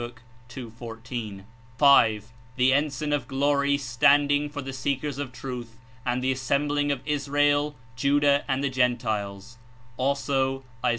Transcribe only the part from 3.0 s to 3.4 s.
of